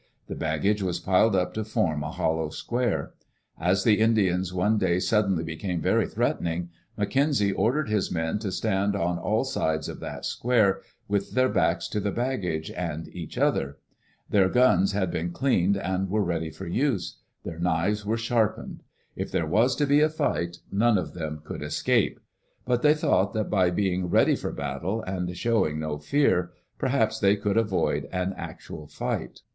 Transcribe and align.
The 0.25 0.35
baggage 0.35 0.81
was 0.81 0.99
piled 0.99 1.35
up 1.35 1.53
to 1.53 1.63
form 1.63 2.01
a 2.01 2.09
hollow 2.09 2.49
square. 2.49 3.13
As 3.59 3.83
the 3.83 3.99
Indians 3.99 4.51
one 4.51 4.79
day 4.79 4.99
suddenly 4.99 5.43
became 5.43 5.79
very 5.79 6.07
threatening, 6.07 6.71
McKenzie 6.97 7.53
ordered 7.55 7.87
his 7.87 8.11
men 8.11 8.39
to 8.39 8.51
stand 8.51 8.95
on 8.95 9.19
all 9.19 9.43
sides 9.43 9.87
of 9.87 9.99
that 9.99 10.25
square, 10.25 10.67
widi 10.67 10.71
Digitized 10.71 10.73
by 10.73 10.73
CjOOQ 10.73 10.81
IC 10.81 10.81
DANGER 10.81 10.89
AT 10.89 10.93
FORT 11.03 11.03
WALLA 11.07 11.19
WALLA 11.19 11.35
their 11.35 11.53
backs 11.53 11.87
to 11.87 11.99
the 11.99 12.11
baggage 12.11 12.71
and 12.71 13.07
each 13.15 13.37
other. 13.37 13.77
Their 14.31 14.49
guns 14.49 14.91
had 14.93 15.11
been 15.11 15.31
cleaned 15.31 15.77
and 15.77 16.09
were 16.09 16.23
ready 16.23 16.49
for 16.49 16.65
use. 16.65 17.17
Their 17.43 17.59
knives 17.59 18.03
were 18.03 18.17
sharpened. 18.17 18.81
If 19.15 19.29
there 19.29 19.45
was 19.45 19.75
to 19.75 19.85
be 19.85 20.01
a 20.01 20.09
fight, 20.09 20.61
none 20.71 20.97
of 20.97 21.13
them 21.13 21.41
could 21.43 21.61
escape. 21.61 22.19
But 22.65 22.81
they 22.81 22.95
thought 22.95 23.33
that 23.33 23.51
by 23.51 23.69
being 23.69 24.07
ready 24.09 24.35
for 24.35 24.51
battle, 24.51 25.03
and 25.03 25.37
showing 25.37 25.77
no 25.79 25.99
fear, 25.99 26.53
perhaps 26.79 27.19
they 27.19 27.35
could 27.35 27.57
avoid 27.57 28.09
an 28.11 28.33
actual 28.35 28.87
fight. 28.87 29.41